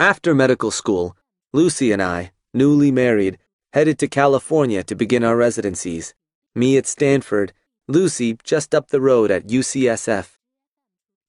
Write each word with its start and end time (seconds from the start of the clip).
After 0.00 0.34
medical 0.34 0.70
school, 0.70 1.14
Lucy 1.52 1.92
and 1.92 2.02
I, 2.02 2.32
newly 2.54 2.90
married, 2.90 3.36
headed 3.74 3.98
to 3.98 4.08
California 4.08 4.82
to 4.82 4.94
begin 4.94 5.22
our 5.22 5.36
residencies. 5.36 6.14
Me 6.54 6.78
at 6.78 6.86
Stanford, 6.86 7.52
Lucy 7.86 8.38
just 8.42 8.74
up 8.74 8.88
the 8.88 9.00
road 9.02 9.30
at 9.30 9.48
UCSF. 9.48 10.38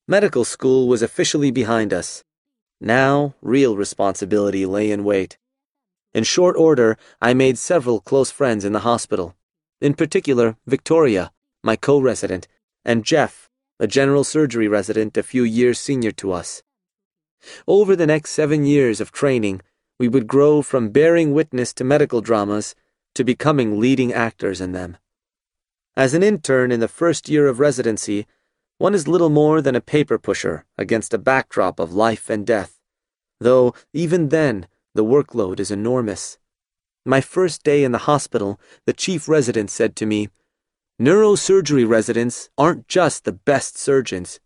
Medical 0.07 0.45
school 0.45 0.87
was 0.87 1.01
officially 1.01 1.51
behind 1.51 1.91
us. 1.91 2.23
Now, 2.79 3.35
real 3.41 3.75
responsibility 3.75 4.65
lay 4.65 4.89
in 4.89 5.03
wait. 5.03 5.37
In 6.13 6.23
short 6.23 6.55
order, 6.55 6.97
I 7.21 7.33
made 7.33 7.57
several 7.57 7.99
close 7.99 8.31
friends 8.31 8.63
in 8.63 8.71
the 8.71 8.87
hospital. 8.87 9.35
In 9.81 9.95
particular, 9.95 10.55
Victoria, 10.65 11.33
my 11.61 11.75
co 11.75 11.99
resident, 11.99 12.47
and 12.85 13.03
Jeff, 13.03 13.49
a 13.81 13.85
general 13.87 14.23
surgery 14.23 14.69
resident 14.69 15.17
a 15.17 15.23
few 15.23 15.43
years 15.43 15.77
senior 15.77 16.11
to 16.11 16.31
us. 16.31 16.63
Over 17.67 17.95
the 17.95 18.07
next 18.07 18.31
seven 18.31 18.65
years 18.65 18.99
of 19.01 19.11
training, 19.11 19.61
we 19.99 20.07
would 20.07 20.27
grow 20.27 20.61
from 20.61 20.89
bearing 20.89 21.33
witness 21.33 21.73
to 21.73 21.83
medical 21.83 22.21
dramas 22.21 22.75
to 23.15 23.23
becoming 23.23 23.79
leading 23.79 24.13
actors 24.13 24.61
in 24.61 24.71
them. 24.71 24.97
As 25.95 26.13
an 26.13 26.23
intern 26.23 26.71
in 26.71 26.79
the 26.79 26.87
first 26.87 27.29
year 27.29 27.47
of 27.47 27.59
residency, 27.59 28.25
one 28.77 28.95
is 28.95 29.07
little 29.07 29.29
more 29.29 29.61
than 29.61 29.75
a 29.75 29.81
paper 29.81 30.17
pusher 30.17 30.65
against 30.77 31.13
a 31.13 31.19
backdrop 31.19 31.79
of 31.79 31.93
life 31.93 32.29
and 32.29 32.47
death, 32.47 32.79
though 33.39 33.75
even 33.93 34.29
then 34.29 34.67
the 34.95 35.05
workload 35.05 35.59
is 35.59 35.69
enormous. 35.69 36.37
My 37.05 37.21
first 37.21 37.63
day 37.63 37.83
in 37.83 37.91
the 37.91 38.07
hospital, 38.09 38.59
the 38.85 38.93
chief 38.93 39.27
resident 39.27 39.69
said 39.69 39.95
to 39.97 40.05
me, 40.05 40.29
Neurosurgery 40.99 41.87
residents 41.87 42.49
aren't 42.57 42.87
just 42.87 43.23
the 43.23 43.31
best 43.31 43.77
surgeons. 43.77 44.39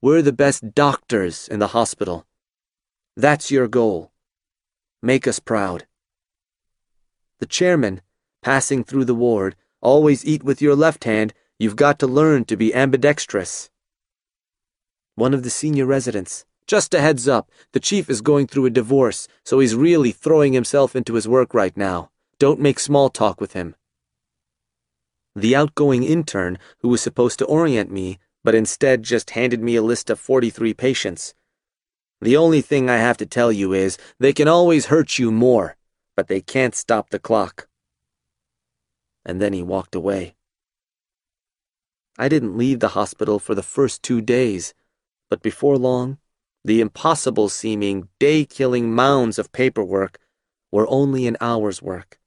We're 0.00 0.22
the 0.22 0.32
best 0.32 0.74
doctors 0.74 1.46
in 1.46 1.58
the 1.58 1.68
hospital. 1.68 2.26
That's 3.16 3.50
your 3.50 3.68
goal. 3.68 4.12
Make 5.02 5.26
us 5.26 5.40
proud. 5.40 5.86
The 7.38 7.46
chairman, 7.46 8.02
passing 8.42 8.84
through 8.84 9.06
the 9.06 9.14
ward, 9.14 9.56
always 9.80 10.24
eat 10.24 10.42
with 10.42 10.62
your 10.62 10.76
left 10.76 11.04
hand, 11.04 11.32
you've 11.58 11.76
got 11.76 11.98
to 11.98 12.06
learn 12.06 12.44
to 12.46 12.56
be 12.56 12.74
ambidextrous. 12.74 13.70
One 15.14 15.34
of 15.34 15.42
the 15.42 15.50
senior 15.50 15.86
residents, 15.86 16.44
just 16.66 16.94
a 16.94 17.00
heads 17.00 17.26
up, 17.26 17.50
the 17.72 17.80
chief 17.80 18.08
is 18.08 18.20
going 18.20 18.46
through 18.46 18.66
a 18.66 18.70
divorce, 18.70 19.26
so 19.44 19.58
he's 19.58 19.74
really 19.74 20.12
throwing 20.12 20.52
himself 20.52 20.94
into 20.94 21.14
his 21.14 21.26
work 21.26 21.52
right 21.52 21.76
now. 21.76 22.10
Don't 22.38 22.60
make 22.60 22.78
small 22.78 23.10
talk 23.10 23.40
with 23.40 23.54
him. 23.54 23.74
The 25.34 25.56
outgoing 25.56 26.04
intern, 26.04 26.58
who 26.78 26.88
was 26.88 27.00
supposed 27.00 27.38
to 27.40 27.44
orient 27.46 27.90
me, 27.90 28.18
but 28.44 28.54
instead 28.54 29.02
just 29.02 29.30
handed 29.30 29.60
me 29.60 29.76
a 29.76 29.82
list 29.82 30.10
of 30.10 30.20
43 30.20 30.74
patients, 30.74 31.34
the 32.20 32.36
only 32.36 32.60
thing 32.60 32.90
I 32.90 32.98
have 32.98 33.16
to 33.18 33.26
tell 33.26 33.50
you 33.50 33.72
is 33.72 33.98
they 34.18 34.32
can 34.32 34.48
always 34.48 34.86
hurt 34.86 35.18
you 35.18 35.30
more, 35.30 35.76
but 36.16 36.28
they 36.28 36.40
can't 36.40 36.74
stop 36.74 37.10
the 37.10 37.18
clock. 37.18 37.68
And 39.24 39.40
then 39.40 39.52
he 39.52 39.62
walked 39.62 39.94
away. 39.94 40.34
I 42.18 42.28
didn't 42.28 42.58
leave 42.58 42.80
the 42.80 42.88
hospital 42.88 43.38
for 43.38 43.54
the 43.54 43.62
first 43.62 44.02
two 44.02 44.20
days, 44.20 44.74
but 45.30 45.42
before 45.42 45.78
long, 45.78 46.18
the 46.64 46.80
impossible 46.82 47.48
seeming, 47.48 48.08
day 48.18 48.44
killing 48.44 48.92
mounds 48.94 49.38
of 49.38 49.52
paperwork 49.52 50.18
were 50.70 50.86
only 50.88 51.26
an 51.26 51.38
hour's 51.40 51.80
work. 51.80 52.18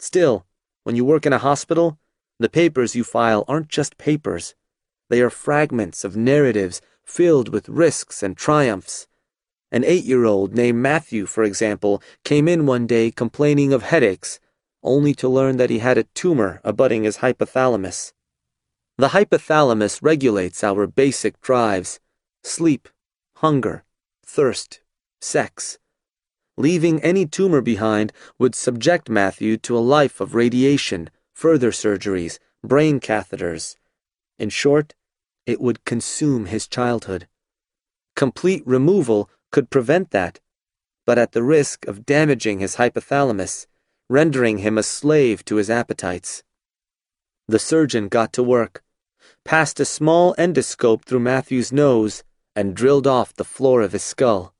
Still, 0.00 0.44
when 0.82 0.96
you 0.96 1.04
work 1.04 1.24
in 1.24 1.32
a 1.32 1.38
hospital, 1.38 1.98
the 2.40 2.48
papers 2.48 2.96
you 2.96 3.04
file 3.04 3.44
aren't 3.46 3.68
just 3.68 3.96
papers. 3.96 4.54
They 5.08 5.20
are 5.20 5.30
fragments 5.30 6.02
of 6.02 6.16
narratives 6.16 6.80
filled 7.04 7.48
with 7.48 7.68
risks 7.68 8.22
and 8.22 8.36
triumphs. 8.36 9.06
An 9.70 9.84
eight 9.84 10.04
year 10.04 10.24
old 10.24 10.54
named 10.54 10.78
Matthew, 10.78 11.26
for 11.26 11.44
example, 11.44 12.02
came 12.24 12.48
in 12.48 12.66
one 12.66 12.86
day 12.86 13.10
complaining 13.10 13.72
of 13.72 13.82
headaches, 13.82 14.40
only 14.82 15.14
to 15.14 15.28
learn 15.28 15.56
that 15.56 15.70
he 15.70 15.78
had 15.78 15.98
a 15.98 16.04
tumor 16.14 16.60
abutting 16.62 17.04
his 17.04 17.18
hypothalamus. 17.18 18.12
The 18.98 19.08
hypothalamus 19.08 20.00
regulates 20.02 20.62
our 20.62 20.86
basic 20.86 21.40
drives 21.40 21.98
sleep, 22.44 22.88
hunger, 23.36 23.84
thirst, 24.24 24.80
sex. 25.20 25.78
Leaving 26.56 27.02
any 27.02 27.26
tumor 27.26 27.60
behind 27.60 28.12
would 28.38 28.54
subject 28.54 29.08
Matthew 29.08 29.56
to 29.58 29.76
a 29.76 29.80
life 29.80 30.20
of 30.20 30.36
radiation, 30.36 31.10
further 31.32 31.72
surgeries, 31.72 32.38
brain 32.62 33.00
catheters. 33.00 33.76
In 34.38 34.50
short, 34.50 34.94
it 35.46 35.60
would 35.60 35.84
consume 35.84 36.46
his 36.46 36.66
childhood. 36.66 37.28
Complete 38.16 38.62
removal 38.66 39.28
could 39.50 39.70
prevent 39.70 40.10
that, 40.10 40.40
but 41.06 41.18
at 41.18 41.32
the 41.32 41.42
risk 41.42 41.86
of 41.86 42.06
damaging 42.06 42.60
his 42.60 42.76
hypothalamus, 42.76 43.66
rendering 44.08 44.58
him 44.58 44.78
a 44.78 44.82
slave 44.82 45.44
to 45.44 45.56
his 45.56 45.70
appetites. 45.70 46.42
The 47.46 47.58
surgeon 47.58 48.08
got 48.08 48.32
to 48.34 48.42
work, 48.42 48.82
passed 49.44 49.80
a 49.80 49.84
small 49.84 50.34
endoscope 50.36 51.04
through 51.04 51.20
Matthew's 51.20 51.72
nose, 51.72 52.24
and 52.56 52.74
drilled 52.74 53.06
off 53.06 53.34
the 53.34 53.44
floor 53.44 53.82
of 53.82 53.92
his 53.92 54.02
skull. 54.02 54.54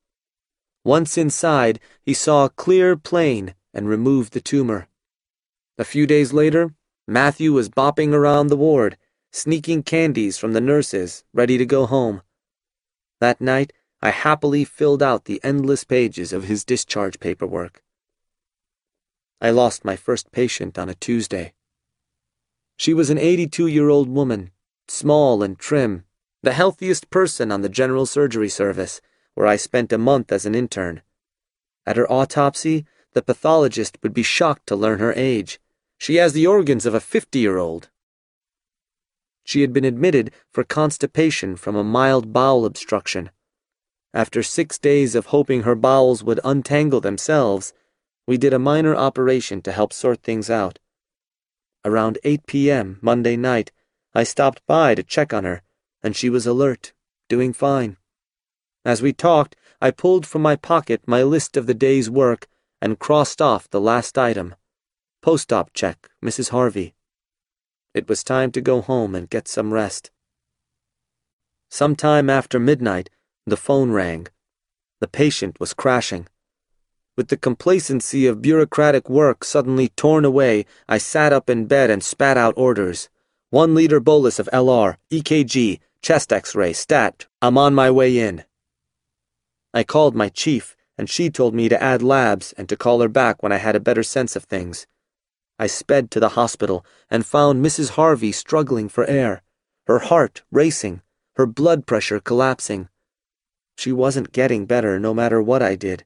Once 0.85 1.17
inside, 1.17 1.81
he 2.03 2.13
saw 2.13 2.45
a 2.45 2.51
clear 2.51 2.97
plane 2.97 3.55
and 3.73 3.89
removed 3.89 4.33
the 4.33 4.41
tumor. 4.41 4.89
A 5.79 5.85
few 5.85 6.07
days 6.07 6.33
later, 6.33 6.75
Matthew 7.07 7.53
was 7.53 7.69
bopping 7.69 8.13
around 8.13 8.49
the 8.49 8.57
ward, 8.57 8.97
sneaking 9.35 9.83
candies 9.83 10.39
from 10.39 10.53
the 10.53 10.61
nurses, 10.61 11.25
ready 11.33 11.59
to 11.59 11.67
go 11.67 11.87
home. 11.87 12.23
That 13.21 13.41
night, 13.41 13.73
I 14.01 14.11
happily 14.11 14.65
filled 14.65 15.03
out 15.03 15.25
the 15.25 15.41
endless 15.43 15.83
pages 15.83 16.33
of 16.33 16.45
his 16.45 16.65
discharge 16.65 17.19
paperwork. 17.19 17.83
I 19.41 19.51
lost 19.51 19.85
my 19.85 19.97
first 19.97 20.31
patient 20.31 20.79
on 20.79 20.89
a 20.89 20.95
Tuesday. 20.95 21.53
She 22.77 22.95
was 22.95 23.11
an 23.11 23.19
82 23.19 23.67
year 23.67 23.89
old 23.89 24.09
woman, 24.09 24.53
small 24.87 25.43
and 25.43 25.59
trim, 25.59 26.05
the 26.45 26.53
healthiest 26.53 27.11
person 27.11 27.51
on 27.51 27.63
the 27.63 27.69
general 27.69 28.07
surgery 28.07 28.49
service, 28.49 29.01
where 29.35 29.49
I 29.49 29.57
spent 29.57 29.93
a 29.93 29.99
month 29.99 30.31
as 30.31 30.47
an 30.47 30.55
intern. 30.55 31.03
At 31.85 31.97
her 31.97 32.11
autopsy, 32.11 32.87
the 33.15 33.23
pathologist 33.23 33.99
would 34.05 34.15
be 34.15 34.23
shocked 34.23 34.69
to 34.69 34.77
learn 34.77 35.01
her 35.01 35.13
age. 35.17 35.59
She 35.99 36.17
has 36.17 36.35
the 36.35 36.47
organs 36.47 36.87
of 36.87 36.95
a 36.95 37.01
50 37.01 37.41
year 37.41 37.59
old. 37.59 37.91
She 39.45 39.61
had 39.61 39.73
been 39.73 39.85
admitted 39.85 40.33
for 40.51 40.65
constipation 40.65 41.57
from 41.57 41.77
a 41.77 41.85
mild 41.85 42.33
bowel 42.33 42.65
obstruction. 42.65 43.31
After 44.15 44.43
six 44.43 44.79
days 44.79 45.15
of 45.15 45.27
hoping 45.27 45.63
her 45.63 45.75
bowels 45.75 46.25
would 46.25 46.41
untangle 46.43 47.01
themselves, 47.01 47.73
we 48.27 48.39
did 48.39 48.55
a 48.55 48.59
minor 48.59 48.97
operation 48.97 49.61
to 49.63 49.73
help 49.73 49.93
sort 49.93 50.23
things 50.23 50.49
out. 50.49 50.79
Around 51.85 52.19
8 52.25 52.47
p.m. 52.47 52.99
Monday 53.03 53.37
night, 53.37 53.71
I 54.15 54.25
stopped 54.25 54.63
by 54.67 54.95
to 54.95 55.03
check 55.03 55.35
on 55.35 55.45
her, 55.45 55.63
and 56.03 56.17
she 56.17 56.31
was 56.31 56.47
alert, 56.47 56.95
doing 57.29 57.53
fine. 57.53 57.99
As 58.85 59.03
we 59.03 59.13
talked, 59.13 59.57
I 59.81 59.91
pulled 59.91 60.27
from 60.27 60.41
my 60.41 60.57
pocket 60.57 61.03
my 61.07 61.23
list 61.23 61.57
of 61.57 61.67
the 61.67 61.75
day's 61.75 62.09
work 62.09 62.47
and 62.81 62.99
crossed 62.99 63.43
off 63.43 63.69
the 63.69 63.81
last 63.81 64.17
item. 64.17 64.55
Post-op 65.21 65.73
check, 65.75 66.09
Mrs. 66.25 66.51
Harvey. 66.51 66.95
It 67.95 68.09
was 68.09 68.25
time 68.25 68.51
to 68.51 68.61
go 68.61 68.81
home 68.81 69.15
and 69.15 69.31
get 69.31 69.47
some 69.47 69.73
rest. 69.73 70.11
Some 71.71 71.95
time 71.95 72.29
after 72.29 72.59
midnight, 72.59 73.09
the 73.47 73.57
phone 73.57 73.93
rang. 73.93 74.27
The 75.01 75.07
patient 75.07 75.61
was 75.61 75.75
crashing. 75.75 76.27
With 77.17 77.29
the 77.29 77.37
complacency 77.37 78.27
of 78.27 78.43
bureaucratic 78.43 79.09
work 79.09 79.45
suddenly 79.45 79.91
torn 79.91 80.25
away, 80.25 80.67
I 80.89 80.99
sat 80.99 81.33
up 81.33 81.49
in 81.49 81.67
bed 81.67 81.89
and 81.89 82.03
spat 82.03 82.37
out 82.37 82.55
orders. 82.57 83.09
One 83.51 83.77
liter 83.77 84.01
bolus 84.01 84.41
of 84.41 84.49
LR, 84.53 84.97
EKG, 85.13 85.79
chest 86.03 86.33
x 86.33 86.57
ray, 86.57 86.73
stat. 86.73 87.27
I'm 87.41 87.57
on 87.57 87.75
my 87.75 87.93
way 87.93 88.19
in. 88.19 88.45
I 89.73 89.85
called 89.85 90.17
my 90.17 90.29
chief, 90.29 90.77
and 90.99 91.09
she 91.09 91.31
told 91.31 91.55
me 91.55 91.69
to 91.69 91.81
add 91.81 92.03
labs 92.03 92.53
and 92.59 92.69
to 92.69 92.77
call 92.77 93.01
her 93.03 93.09
back 93.09 93.41
when 93.41 93.53
I 93.53 93.59
had 93.59 93.77
a 93.77 93.81
better 93.81 94.03
sense 94.03 94.35
of 94.35 94.43
things. 94.43 94.89
I 95.59 95.67
sped 95.69 96.11
to 96.11 96.21
the 96.21 96.31
hospital 96.31 96.85
and 97.11 97.25
found 97.25 97.65
Mrs. 97.65 97.91
Harvey 97.91 98.33
struggling 98.33 98.89
for 98.89 99.05
air, 99.07 99.43
her 99.87 100.01
heart 100.01 100.43
racing, 100.51 101.03
her 101.37 101.47
blood 101.47 101.87
pressure 101.87 102.21
collapsing. 102.21 102.89
She 103.77 103.93
wasn't 103.93 104.33
getting 104.33 104.67
better 104.67 104.99
no 104.99 105.15
matter 105.15 105.41
what 105.41 105.63
I 105.63 105.77
did. 105.77 106.05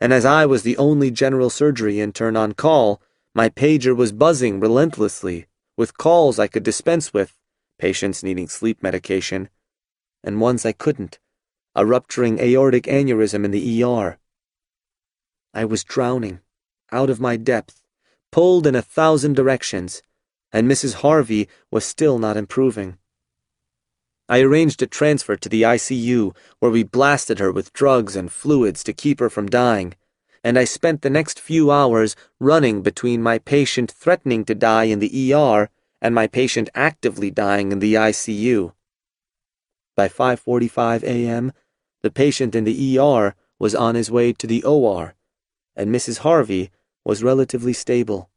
And 0.00 0.12
as 0.12 0.24
I 0.24 0.44
was 0.44 0.62
the 0.62 0.76
only 0.76 1.10
general 1.10 1.48
surgery 1.48 2.00
intern 2.00 2.36
on 2.36 2.52
call, 2.52 3.00
my 3.34 3.48
pager 3.48 3.96
was 3.96 4.12
buzzing 4.12 4.60
relentlessly, 4.60 5.46
with 5.76 5.96
calls 5.96 6.38
I 6.38 6.46
could 6.46 6.62
dispense 6.62 7.14
with, 7.14 7.36
patients 7.78 8.22
needing 8.22 8.48
sleep 8.48 8.82
medication, 8.82 9.48
and 10.22 10.40
ones 10.40 10.66
I 10.66 10.72
couldn't, 10.72 11.18
a 11.74 11.86
rupturing 11.86 12.38
aortic 12.40 12.84
aneurysm 12.84 13.44
in 13.44 13.50
the 13.50 13.82
ER. 13.82 14.18
I 15.54 15.64
was 15.64 15.84
drowning, 15.84 16.40
out 16.92 17.08
of 17.08 17.20
my 17.20 17.36
depth, 17.36 17.82
pulled 18.30 18.66
in 18.66 18.74
a 18.74 18.82
thousand 18.82 19.36
directions, 19.36 20.02
and 20.52 20.70
Mrs. 20.70 20.94
Harvey 20.94 21.48
was 21.70 21.84
still 21.84 22.18
not 22.18 22.36
improving. 22.36 22.98
I 24.28 24.40
arranged 24.40 24.82
a 24.82 24.86
transfer 24.86 25.36
to 25.36 25.48
the 25.48 25.62
ICU, 25.62 26.34
where 26.58 26.70
we 26.70 26.82
blasted 26.82 27.38
her 27.38 27.52
with 27.52 27.72
drugs 27.72 28.16
and 28.16 28.32
fluids 28.32 28.82
to 28.84 28.92
keep 28.92 29.20
her 29.20 29.30
from 29.30 29.46
dying, 29.46 29.94
and 30.42 30.58
I 30.58 30.64
spent 30.64 31.02
the 31.02 31.10
next 31.10 31.38
few 31.38 31.70
hours 31.70 32.16
running 32.40 32.82
between 32.82 33.22
my 33.22 33.38
patient 33.38 33.90
threatening 33.90 34.44
to 34.44 34.54
die 34.54 34.84
in 34.84 34.98
the 34.98 35.32
ER 35.32 35.70
and 36.00 36.14
my 36.14 36.26
patient 36.26 36.68
actively 36.74 37.30
dying 37.30 37.72
in 37.72 37.78
the 37.78 37.94
ICU. 37.94 38.72
By 39.96 40.08
5:45 40.08 41.02
a.m., 41.04 41.52
the 42.02 42.10
patient 42.10 42.54
in 42.54 42.64
the 42.64 42.98
ER 42.98 43.34
was 43.58 43.74
on 43.74 43.94
his 43.94 44.10
way 44.10 44.32
to 44.32 44.46
the 44.46 44.62
OR, 44.62 45.14
and 45.74 45.94
Mrs. 45.94 46.18
Harvey 46.18 46.70
was 47.06 47.22
relatively 47.22 47.72
stable. 47.72 48.28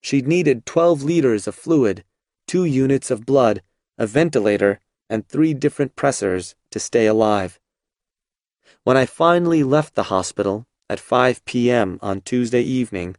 She'd 0.00 0.28
needed 0.28 0.64
12 0.64 1.02
liters 1.02 1.48
of 1.48 1.56
fluid, 1.56 2.04
2 2.46 2.64
units 2.64 3.10
of 3.10 3.26
blood, 3.26 3.62
a 3.98 4.06
ventilator, 4.06 4.78
and 5.10 5.26
three 5.26 5.54
different 5.54 5.96
pressors 5.96 6.54
to 6.70 6.78
stay 6.78 7.06
alive. 7.06 7.58
When 8.84 8.96
I 8.96 9.06
finally 9.06 9.64
left 9.64 9.96
the 9.96 10.04
hospital 10.04 10.66
at 10.88 11.00
5 11.00 11.44
p.m. 11.46 11.98
on 12.00 12.20
Tuesday 12.20 12.62
evening, 12.62 13.16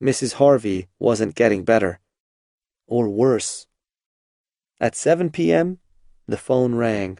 Mrs. 0.00 0.34
Harvey 0.34 0.86
wasn't 1.00 1.34
getting 1.34 1.64
better. 1.64 1.98
Or 2.86 3.08
worse. 3.08 3.66
At 4.78 4.94
7 4.94 5.30
p.m., 5.30 5.80
the 6.28 6.36
phone 6.36 6.76
rang. 6.76 7.18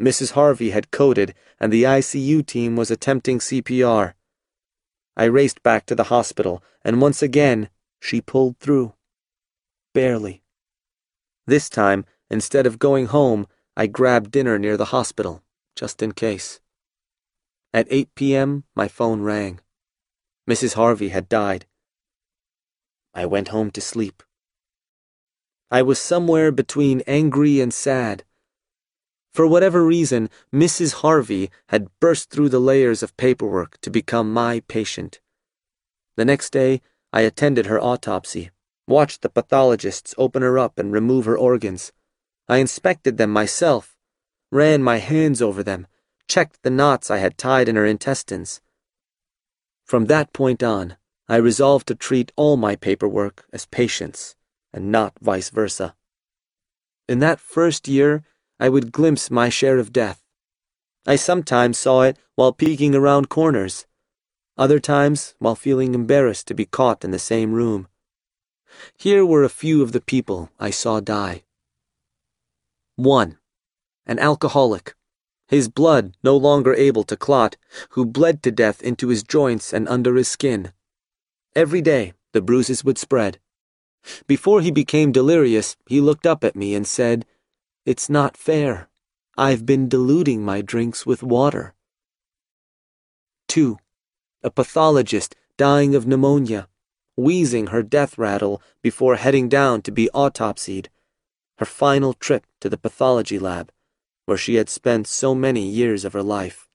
Mrs. 0.00 0.32
Harvey 0.32 0.70
had 0.70 0.90
coded, 0.90 1.34
and 1.60 1.70
the 1.70 1.82
ICU 1.82 2.46
team 2.46 2.76
was 2.76 2.90
attempting 2.90 3.40
CPR. 3.40 4.14
I 5.16 5.24
raced 5.24 5.62
back 5.62 5.86
to 5.86 5.94
the 5.94 6.04
hospital, 6.04 6.62
and 6.84 7.00
once 7.00 7.22
again, 7.22 7.70
she 8.00 8.20
pulled 8.20 8.58
through. 8.58 8.94
Barely. 9.94 10.42
This 11.46 11.70
time, 11.70 12.04
Instead 12.30 12.66
of 12.66 12.78
going 12.78 13.06
home, 13.06 13.46
I 13.76 13.86
grabbed 13.86 14.32
dinner 14.32 14.58
near 14.58 14.76
the 14.76 14.86
hospital, 14.86 15.42
just 15.76 16.02
in 16.02 16.12
case. 16.12 16.60
At 17.72 17.86
8 17.90 18.14
p.m., 18.14 18.64
my 18.74 18.88
phone 18.88 19.22
rang. 19.22 19.60
Mrs. 20.48 20.74
Harvey 20.74 21.10
had 21.10 21.28
died. 21.28 21.66
I 23.14 23.26
went 23.26 23.48
home 23.48 23.70
to 23.72 23.80
sleep. 23.80 24.22
I 25.70 25.82
was 25.82 25.98
somewhere 25.98 26.52
between 26.52 27.02
angry 27.06 27.60
and 27.60 27.72
sad. 27.72 28.24
For 29.36 29.46
whatever 29.46 29.84
reason, 29.84 30.30
Mrs. 30.50 31.02
Harvey 31.02 31.50
had 31.68 31.90
burst 32.00 32.30
through 32.30 32.48
the 32.48 32.58
layers 32.58 33.02
of 33.02 33.14
paperwork 33.18 33.78
to 33.82 33.90
become 33.90 34.32
my 34.32 34.60
patient. 34.60 35.20
The 36.16 36.24
next 36.24 36.54
day, 36.54 36.80
I 37.12 37.20
attended 37.20 37.66
her 37.66 37.78
autopsy, 37.78 38.50
watched 38.88 39.20
the 39.20 39.28
pathologists 39.28 40.14
open 40.16 40.40
her 40.40 40.58
up 40.58 40.78
and 40.78 40.90
remove 40.90 41.26
her 41.26 41.36
organs. 41.36 41.92
I 42.48 42.56
inspected 42.56 43.18
them 43.18 43.30
myself, 43.30 43.98
ran 44.50 44.82
my 44.82 45.00
hands 45.00 45.42
over 45.42 45.62
them, 45.62 45.86
checked 46.26 46.62
the 46.62 46.70
knots 46.70 47.10
I 47.10 47.18
had 47.18 47.36
tied 47.36 47.68
in 47.68 47.76
her 47.76 47.84
intestines. 47.84 48.62
From 49.84 50.06
that 50.06 50.32
point 50.32 50.62
on, 50.62 50.96
I 51.28 51.36
resolved 51.36 51.88
to 51.88 51.94
treat 51.94 52.32
all 52.36 52.56
my 52.56 52.74
paperwork 52.74 53.44
as 53.52 53.66
patients, 53.66 54.34
and 54.72 54.90
not 54.90 55.12
vice 55.20 55.50
versa. 55.50 55.94
In 57.06 57.18
that 57.18 57.38
first 57.38 57.86
year, 57.86 58.24
I 58.58 58.68
would 58.68 58.92
glimpse 58.92 59.30
my 59.30 59.48
share 59.48 59.78
of 59.78 59.92
death. 59.92 60.22
I 61.06 61.16
sometimes 61.16 61.78
saw 61.78 62.02
it 62.02 62.18
while 62.34 62.52
peeking 62.52 62.94
around 62.94 63.28
corners, 63.28 63.86
other 64.56 64.80
times 64.80 65.34
while 65.38 65.54
feeling 65.54 65.94
embarrassed 65.94 66.46
to 66.48 66.54
be 66.54 66.64
caught 66.64 67.04
in 67.04 67.10
the 67.10 67.18
same 67.18 67.52
room. 67.52 67.88
Here 68.98 69.24
were 69.24 69.44
a 69.44 69.48
few 69.48 69.82
of 69.82 69.92
the 69.92 70.00
people 70.00 70.50
I 70.58 70.70
saw 70.70 71.00
die. 71.00 71.44
1. 72.96 73.38
An 74.06 74.18
alcoholic, 74.18 74.94
his 75.48 75.68
blood 75.68 76.16
no 76.22 76.36
longer 76.36 76.74
able 76.74 77.04
to 77.04 77.16
clot, 77.16 77.56
who 77.90 78.04
bled 78.04 78.42
to 78.42 78.50
death 78.50 78.82
into 78.82 79.08
his 79.08 79.22
joints 79.22 79.72
and 79.72 79.88
under 79.88 80.16
his 80.16 80.28
skin. 80.28 80.72
Every 81.54 81.80
day, 81.80 82.14
the 82.32 82.40
bruises 82.40 82.84
would 82.84 82.98
spread. 82.98 83.38
Before 84.26 84.60
he 84.60 84.70
became 84.70 85.12
delirious, 85.12 85.76
he 85.86 86.00
looked 86.00 86.26
up 86.26 86.42
at 86.42 86.56
me 86.56 86.74
and 86.74 86.86
said, 86.86 87.26
It's 87.86 88.10
not 88.10 88.36
fair. 88.36 88.88
I've 89.38 89.64
been 89.64 89.88
diluting 89.88 90.42
my 90.42 90.60
drinks 90.60 91.06
with 91.06 91.22
water. 91.22 91.72
2. 93.46 93.78
A 94.42 94.50
pathologist 94.50 95.36
dying 95.56 95.94
of 95.94 96.04
pneumonia, 96.04 96.68
wheezing 97.16 97.68
her 97.68 97.84
death 97.84 98.18
rattle 98.18 98.60
before 98.82 99.14
heading 99.14 99.48
down 99.48 99.82
to 99.82 99.92
be 99.92 100.10
autopsied 100.12 100.88
her 101.58 101.64
final 101.64 102.12
trip 102.12 102.44
to 102.60 102.68
the 102.68 102.76
pathology 102.76 103.38
lab, 103.38 103.70
where 104.24 104.36
she 104.36 104.56
had 104.56 104.68
spent 104.68 105.06
so 105.06 105.32
many 105.32 105.62
years 105.62 106.04
of 106.04 106.12
her 106.12 106.24
life. 106.24 106.68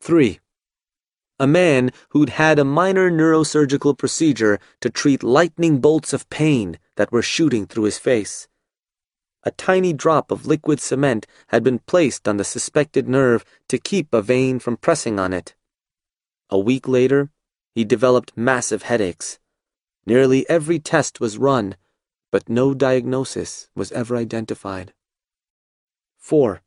3. 0.00 0.38
A 1.40 1.46
man 1.48 1.90
who'd 2.10 2.30
had 2.30 2.60
a 2.60 2.64
minor 2.64 3.10
neurosurgical 3.10 3.98
procedure 3.98 4.60
to 4.80 4.90
treat 4.90 5.24
lightning 5.24 5.80
bolts 5.80 6.12
of 6.12 6.30
pain 6.30 6.78
that 6.94 7.10
were 7.10 7.20
shooting 7.20 7.66
through 7.66 7.84
his 7.84 7.98
face. 7.98 8.46
A 9.44 9.50
tiny 9.52 9.92
drop 9.92 10.30
of 10.30 10.46
liquid 10.46 10.80
cement 10.80 11.26
had 11.48 11.62
been 11.62 11.78
placed 11.78 12.26
on 12.26 12.36
the 12.36 12.44
suspected 12.44 13.08
nerve 13.08 13.44
to 13.68 13.78
keep 13.78 14.12
a 14.12 14.22
vein 14.22 14.58
from 14.58 14.76
pressing 14.76 15.18
on 15.18 15.32
it. 15.32 15.54
A 16.50 16.58
week 16.58 16.88
later, 16.88 17.30
he 17.74 17.84
developed 17.84 18.36
massive 18.36 18.82
headaches. 18.82 19.38
Nearly 20.04 20.48
every 20.48 20.78
test 20.78 21.20
was 21.20 21.38
run, 21.38 21.76
but 22.30 22.48
no 22.48 22.74
diagnosis 22.74 23.68
was 23.74 23.92
ever 23.92 24.16
identified. 24.16 24.92
4. 26.18 26.62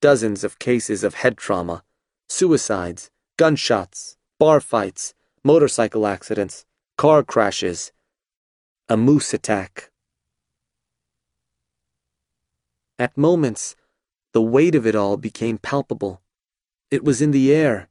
Dozens 0.00 0.44
of 0.44 0.58
cases 0.58 1.04
of 1.04 1.14
head 1.14 1.36
trauma, 1.36 1.84
suicides, 2.28 3.10
gunshots, 3.36 4.16
bar 4.38 4.60
fights, 4.60 5.14
motorcycle 5.44 6.06
accidents, 6.06 6.66
car 6.98 7.22
crashes, 7.22 7.92
a 8.88 8.96
moose 8.96 9.32
attack. 9.32 9.90
At 12.98 13.16
moments, 13.16 13.76
the 14.32 14.42
weight 14.42 14.74
of 14.74 14.86
it 14.86 14.94
all 14.94 15.16
became 15.16 15.58
palpable. 15.58 16.22
It 16.90 17.04
was 17.04 17.20
in 17.22 17.30
the 17.30 17.52
air, 17.52 17.88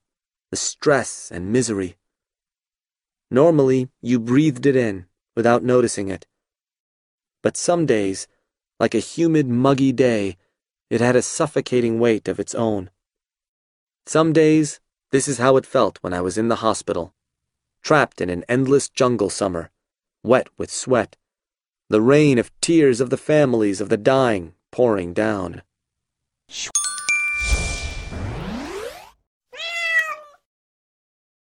the 0.51 0.57
stress 0.57 1.31
and 1.31 1.51
misery. 1.51 1.97
Normally, 3.29 3.89
you 4.01 4.19
breathed 4.19 4.65
it 4.65 4.75
in 4.75 5.05
without 5.35 5.63
noticing 5.63 6.09
it 6.09 6.27
but 7.45 7.55
some 7.55 7.85
days, 7.85 8.27
like 8.79 8.95
a 8.95 9.09
humid, 9.13 9.47
muggy 9.47 9.91
day, 9.91 10.35
it 10.89 10.99
had 10.99 11.15
a 11.15 11.21
suffocating 11.21 11.99
weight 11.99 12.27
of 12.27 12.39
its 12.39 12.55
own. 12.55 12.89
Some 14.07 14.33
days, 14.33 14.79
this 15.11 15.27
is 15.27 15.37
how 15.37 15.55
it 15.55 15.63
felt 15.67 15.99
when 16.01 16.11
I 16.11 16.21
was 16.21 16.39
in 16.39 16.47
the 16.47 16.63
hospital, 16.65 17.13
trapped 17.83 18.19
in 18.19 18.31
an 18.31 18.45
endless 18.49 18.89
jungle 18.89 19.29
summer, 19.29 19.69
wet 20.23 20.47
with 20.57 20.71
sweat, 20.71 21.17
the 21.87 22.01
rain 22.01 22.39
of 22.39 22.49
tears 22.61 22.99
of 22.99 23.11
the 23.11 23.15
families 23.31 23.79
of 23.79 23.89
the 23.89 23.97
dying 23.97 24.54
pouring 24.75 25.13
down. 25.13 25.61